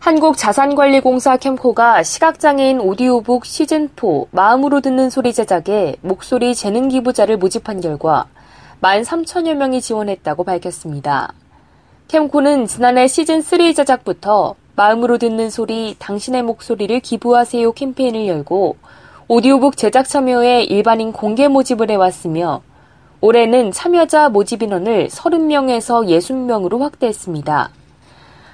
[0.00, 8.26] 한국자산관리공사 캠코가 시각장애인 오디오북 시즌4 마음으로 듣는 소리 제작에 목소리 재능 기부자를 모집한 결과
[8.80, 11.34] 13,000여 명이 지원했다고 밝혔습니다.
[12.06, 18.76] 캠코는 지난해 시즌3 제작부터 마음으로 듣는 소리 당신의 목소리를 기부하세요 캠페인을 열고
[19.26, 22.62] 오디오북 제작 참여에 일반인 공개 모집을 해왔으며
[23.20, 27.70] 올해는 참여자 모집 인원을 30명에서 60명으로 확대했습니다.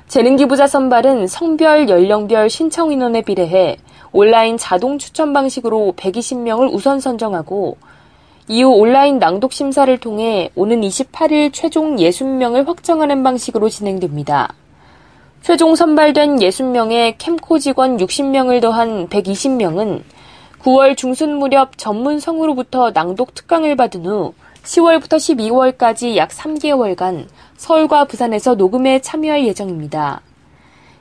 [0.09, 3.79] 재능기부자 선발은 성별, 연령별 신청 인원에 비례해
[4.13, 7.77] 온라인 자동 추천 방식으로 120명을 우선 선정하고
[8.47, 14.55] 이후 온라인 낭독 심사를 통해 오는 28일 최종 60명을 확정하는 방식으로 진행됩니다.
[15.41, 20.03] 최종 선발된 60명의 캠코 직원 60명을 더한 120명은
[20.61, 24.35] 9월 중순 무렵 전문 성우로부터 낭독 특강을 받은 후
[24.65, 27.27] 10월부터 12월까지 약 3개월간
[27.57, 30.23] 서울과 부산에서 녹음에 참여할 예정입니다.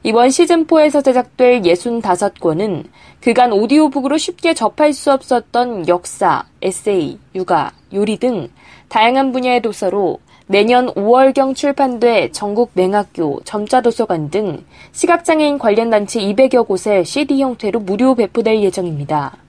[0.04, 2.84] 이번 시즌4에서 제작될 65권은
[3.22, 8.50] 그간 오디오북으로 쉽게 접할 수 없었던 역사, 에세이, 육아, 요리 등
[8.90, 17.06] 다양한 분야의 도서로 내년 5월경 출판돼 전국 맹학교, 점자도서관 등 시각장애인 관련 단체 200여 곳에
[17.06, 19.43] CD 형태로 무료 배포될 예정입니다.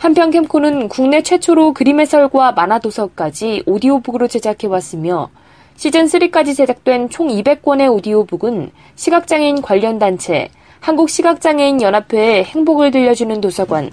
[0.00, 5.28] 한편 캠코는 국내 최초로 그림 해설과 만화 도서까지 오디오북으로 제작해왔으며
[5.76, 10.48] 시즌3까지 제작된 총 200권의 오디오북은 시각장애인 관련 단체,
[10.80, 13.90] 한국시각장애인 연합회의 행복을 들려주는 도서관,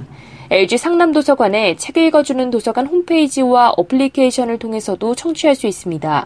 [0.49, 6.25] LG 상남도서관의 책 읽어주는 도서관 홈페이지와 어플리케이션을 통해서도 청취할 수 있습니다.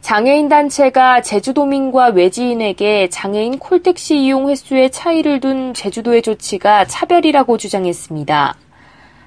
[0.00, 8.56] 장애인 단체가 제주도민과 외지인에게 장애인 콜택시 이용 횟수의 차이를 둔 제주도의 조치가 차별이라고 주장했습니다.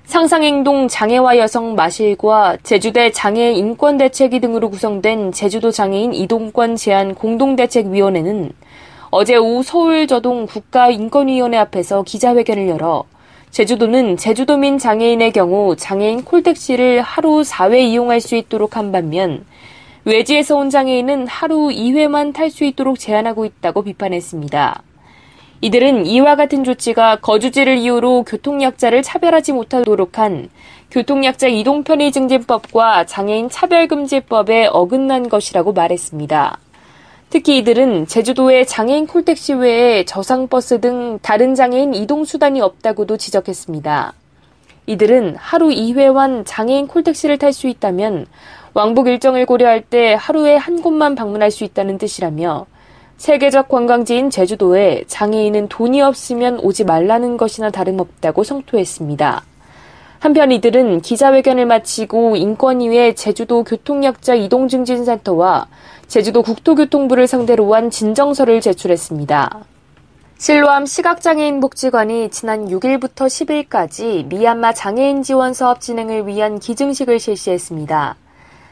[0.05, 8.51] 상상행동 장애와 여성 마실과 제주대 장애인 인권대책위 등으로 구성된 제주도 장애인 이동권 제한 공동대책위원회는
[9.11, 13.05] 어제 오후 서울 저동 국가인권위원회 앞에서 기자회견을 열어
[13.51, 19.45] 제주도는 제주도민 장애인의 경우 장애인 콜택시를 하루 4회 이용할 수 있도록 한 반면
[20.05, 24.83] 외지에서 온 장애인은 하루 2회만 탈 수 있도록 제한하고 있다고 비판했습니다.
[25.61, 30.49] 이들은 이와 같은 조치가 거주지를 이유로 교통약자를 차별하지 못하도록 한
[30.91, 36.57] 교통약자 이동편의 증진법과 장애인 차별금지법에 어긋난 것이라고 말했습니다.
[37.29, 44.13] 특히 이들은 제주도에 장애인 콜택시 외에 저상버스 등 다른 장애인 이동수단이 없다고도 지적했습니다.
[44.85, 48.25] 이들은 하루 2회만 장애인 콜택시를 탈 수 있다면
[48.73, 52.65] 왕복 일정을 고려할 때 하루에 한 곳만 방문할 수 있다는 뜻이라며
[53.17, 59.43] 세계적 관광지인 제주도에 장애인은 돈이 없으면 오지 말라는 것이나 다름없다고 성토했습니다.
[60.19, 65.67] 한편 이들은 기자회견을 마치고 인권위에 제주도 교통약자 이동증진센터와
[66.07, 69.72] 제주도 국토교통부를 상대로 한 진정서를 제출했습니다.
[70.43, 78.17] 실로암 시각장애인 복지관이 지난 6일부터 10일까지 미얀마 장애인 지원 사업 진행을 위한 기증식을 실시했습니다.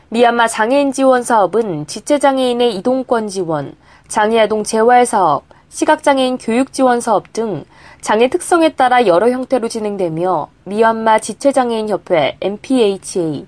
[0.09, 3.77] 미얀마 장애인 지원 사업은 지체장애인의 이동권 지원,
[4.09, 7.63] 장애아동 재활 사업, 시각장애인 교육 지원 사업 등
[8.01, 13.47] 장애 특성에 따라 여러 형태로 진행되며 미얀마 지체장애인 협회 MPHA,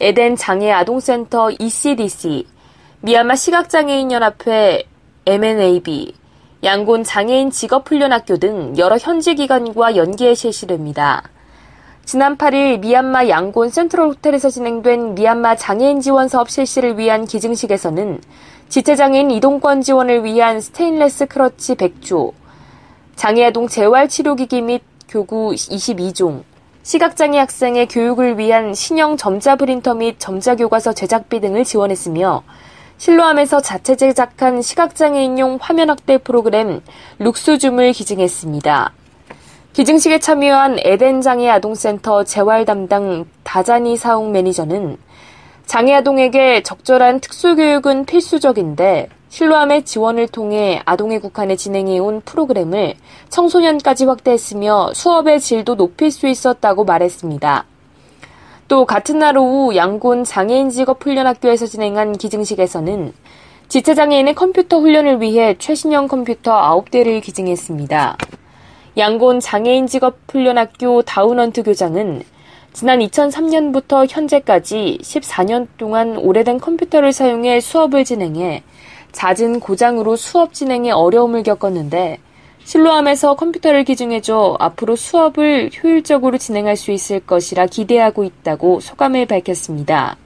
[0.00, 2.46] 에덴 장애 아동센터 ECDC,
[3.02, 4.84] 미얀마 시각장애인 연합회
[5.26, 6.19] MNAB,
[6.62, 11.22] 양곤 장애인 직업훈련학교 등 여러 현지 기관과 연계해 실시됩니다.
[12.04, 18.20] 지난 8일 미얀마 양곤 센트럴 호텔에서 진행된 미얀마 장애인 지원 사업 실시를 위한 기증식에서는
[18.68, 22.34] 지체장애인 이동권 지원을 위한 스테인레스 crutch 100조,
[23.16, 26.42] 장애아동 재활치료기기 및 교구 22종,
[26.82, 32.42] 시각장애 학생의 교육을 위한 신형 점자 프린터 및 점자 교과서 제작비 등을 지원했으며
[33.00, 36.82] 실로암에서 자체 제작한 시각장애인용 화면 확대 프로그램
[37.18, 38.92] 룩스줌을 기증했습니다.
[39.72, 44.98] 기증식에 참여한 에덴 장애 아동센터 재활 담당 다자니 사웅 매니저는
[45.64, 52.96] 장애 아동에게 적절한 특수 교육은 필수적인데 실로암의 지원을 통해 아동의 국한에 진행해온 프로그램을
[53.30, 57.64] 청소년까지 확대했으며 수업의 질도 높일 수 있었다고 말했습니다.
[58.70, 63.12] 또 같은 날 오후 양곤 장애인 직업 훈련학교에서 진행한 기증식에서는
[63.66, 66.52] 지체 장애인의 컴퓨터 훈련을 위해 최신형 컴퓨터
[66.84, 68.16] 9대를 기증했습니다.
[68.96, 72.22] 양곤 장애인 직업 훈련학교 다운헌트 교장은
[72.72, 78.62] 지난 2003년부터 현재까지 14년 동안 오래된 컴퓨터를 사용해 수업을 진행해
[79.10, 82.20] 잦은 고장으로 수업 진행에 어려움을 겪었는데
[82.64, 90.16] 실로암에서 컴퓨터를 기증해줘 앞으로 수업을 효율적으로 진행할 수 있을 것이라 기대하고 있다고 소감을 밝혔습니다.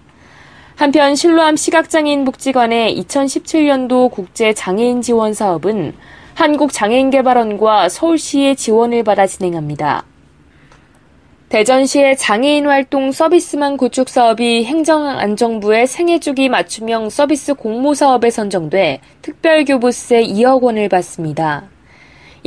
[0.76, 5.94] 한편 실로암 시각장애인 복지관의 2017년도 국제 장애인 지원 사업은
[6.34, 10.04] 한국장애인개발원과 서울시의 지원을 받아 진행합니다.
[11.48, 20.62] 대전시의 장애인 활동 서비스망 구축 사업이 행정안정부의 생애주기 맞춤형 서비스 공모 사업에 선정돼 특별교부세 2억
[20.62, 21.68] 원을 받습니다.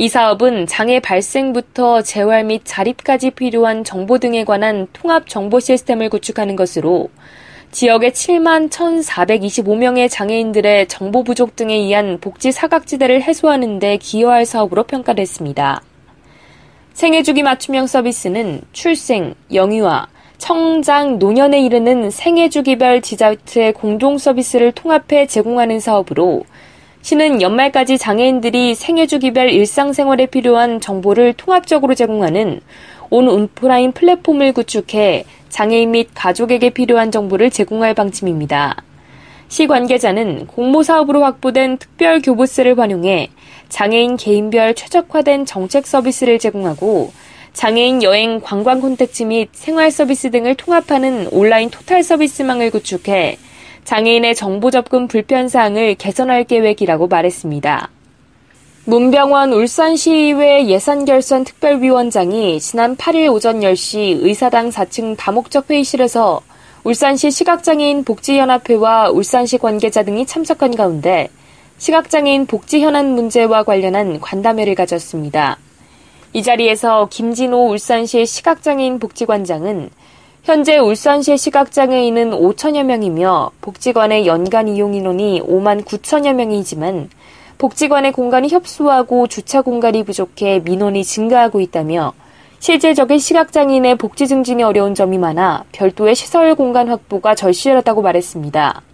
[0.00, 6.54] 이 사업은 장애 발생부터 재활 및 자립까지 필요한 정보 등에 관한 통합 정보 시스템을 구축하는
[6.54, 7.08] 것으로
[7.72, 15.82] 지역의 7만 1,425명의 장애인들의 정보 부족 등에 의한 복지 사각지대를 해소하는 데 기여할 사업으로 평가됐습니다.
[16.92, 20.06] 생애주기 맞춤형 서비스는 출생, 영유아,
[20.38, 26.44] 청장, 노년에 이르는 생애주기별 지자체의 공동 서비스를 통합해 제공하는 사업으로
[27.02, 32.60] 시는 연말까지 장애인들이 생애주기별 일상생활에 필요한 정보를 통합적으로 제공하는
[33.10, 38.76] 온 온프라인 플랫폼을 구축해 장애인 및 가족에게 필요한 정보를 제공할 방침입니다.
[39.48, 43.30] 시 관계자는 공모 사업으로 확보된 특별 교부세를 활용해
[43.70, 47.12] 장애인 개인별 최적화된 정책 서비스를 제공하고
[47.54, 53.38] 장애인 여행 관광 콘텐츠 및 생활 서비스 등을 통합하는 온라인 토탈 서비스망을 구축해
[53.88, 57.88] 장애인의 정보 접근 불편 사항을 개선할 계획이라고 말했습니다.
[58.84, 66.42] 문병원 울산시의회 예산결산 특별위원장이 지난 8일 오전 10시 의사당 4층 다목적 회의실에서
[66.84, 71.30] 울산시 시각장애인 복지연합회와 울산시 관계자 등이 참석한 가운데
[71.78, 75.56] 시각장애인 복지 현안 문제와 관련한 관담회를 가졌습니다.
[76.34, 79.88] 이 자리에서 김진호 울산시 시각장애인 복지관장은
[80.44, 87.10] 현재 울산시 시각장애인은 5천여 명이며 복지관의 연간 이용 인원이 5만 9천여 명이지만
[87.58, 92.14] 복지관의 공간이 협소하고 주차 공간이 부족해 민원이 증가하고 있다며
[92.60, 98.87] 실질적인 시각장애인의 복지 증진이 어려운 점이 많아 별도의 시설 공간 확보가 절실하다고 말했습니다.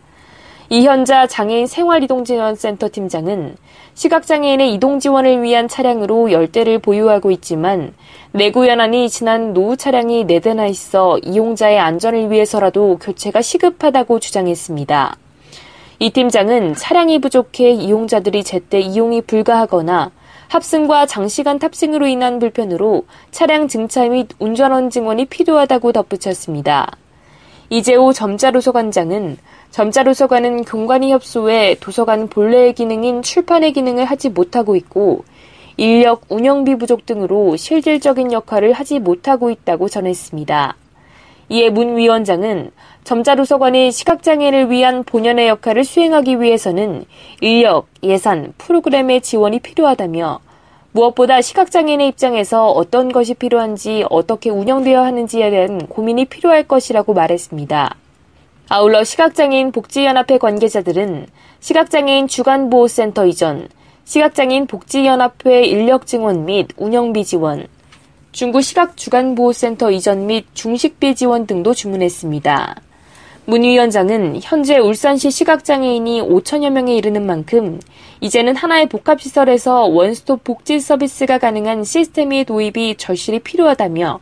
[0.70, 3.56] 이현자 장애인 생활이동지원센터 팀장은
[3.92, 7.92] 시각장애인의 이동 지원을 위한 차량으로 10대를 보유하고 있지만
[8.32, 15.16] 내구 연한이 지난 노후 차량이 4대나 있어 이용자의 안전을 위해서라도 교체가 시급하다고 주장했습니다.
[15.98, 20.10] 이 팀장은 차량이 부족해 이용자들이 제때 이용이 불가하거나
[20.48, 26.90] 합승과 장시간 탑승으로 인한 불편으로 차량 증차 및 운전원 증원이 필요하다고 덧붙였습니다.
[27.70, 29.38] 이재호 점자도서관장은
[29.74, 35.24] 점자도서관은 공간이 협소해 도서관 본래의 기능인 출판의 기능을 하지 못하고 있고
[35.76, 40.76] 인력, 운영비 부족 등으로 실질적인 역할을 하지 못하고 있다고 전했습니다.
[41.48, 42.70] 이에 문 위원장은
[43.02, 47.04] 점자도서관이 시각장애를 위한 본연의 역할을 수행하기 위해서는
[47.40, 50.38] 인력, 예산, 프로그램의 지원이 필요하다며
[50.92, 58.03] 무엇보다 시각장애인의 입장에서 어떤 것이 필요한지 어떻게 운영되어야 하는지에 대한 고민이 필요할 것이라고 말했습니다.
[58.68, 61.26] 아울러 시각장애인 복지연합회 관계자들은
[61.60, 63.68] 시각장애인 주간보호센터 이전,
[64.04, 67.66] 시각장애인 복지연합회 인력 증원 및 운영비 지원,
[68.32, 72.76] 중구 시각주간보호센터 이전 및 중식비 지원 등도 주문했습니다.
[73.44, 77.78] 문 위원장은 현재 울산시 시각장애인이 5천여 명에 이르는 만큼
[78.22, 84.20] 이제는 하나의 복합시설에서 원스톱 복지 서비스가 가능한 시스템의 도입이 절실히 필요하다며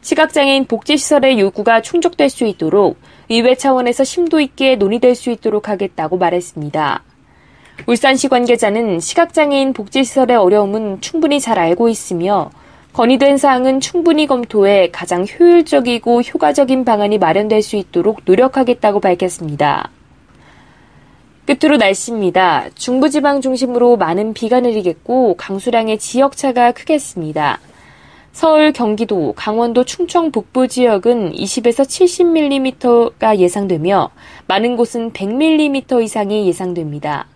[0.00, 2.96] 시각장애인 복지시설의 요구가 충족될 수 있도록
[3.28, 7.02] 의회 차원에서 심도 있게 논의될 수 있도록 하겠다고 말했습니다.
[7.86, 12.50] 울산시 관계자는 시각장애인 복지시설의 어려움은 충분히 잘 알고 있으며
[12.92, 19.90] 건의된 사항은 충분히 검토해 가장 효율적이고 효과적인 방안이 마련될 수 있도록 노력하겠다고 밝혔습니다.
[21.44, 22.70] 끝으로 날씨입니다.
[22.74, 27.58] 중부지방 중심으로 많은 비가 내리겠고 강수량의 지역차가 크겠습니다.
[28.34, 34.10] 서울, 경기도, 강원도, 충청 북부 지역은 20에서 70mm가 예상되며
[34.48, 37.28] 많은 곳은 100mm 이상이 예상됩니다.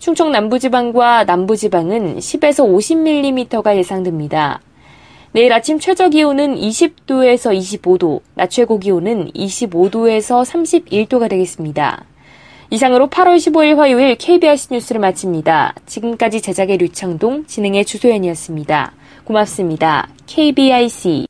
[0.00, 4.60] 충청 남부지방과 남부지방은 10에서 50mm가 예상됩니다.
[5.30, 12.04] 내일 아침 최저 기온은 20도에서 25도, 낮 최고 기온은 25도에서 31도가 되겠습니다.
[12.70, 15.76] 이상으로 8월 15일 화요일 KBS 뉴스를 마칩니다.
[15.86, 18.94] 지금까지 제작의 류창동, 진행의 주소연이었습니다.
[19.24, 20.08] 고맙습니다.
[20.26, 21.26] KBIC